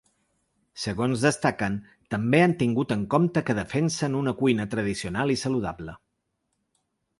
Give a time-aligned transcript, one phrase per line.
[0.83, 1.75] Segons destaquen,
[2.15, 5.97] també han tingut en compte que defensen una cuina tradicional i saludable.